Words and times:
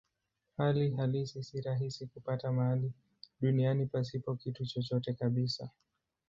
Hali 0.57 0.91
halisi 0.91 1.43
si 1.43 1.61
rahisi 1.61 2.05
kupata 2.07 2.51
mahali 2.51 2.91
duniani 3.41 3.85
pasipo 3.85 4.35
kitu 4.35 4.65
chochote 4.65 5.13
kabisa. 5.13 5.69